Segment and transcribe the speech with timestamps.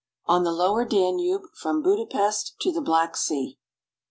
[0.25, 3.59] ON THE LOWER DANUBE FROM BUDAPEST TO THE BLACK SEA.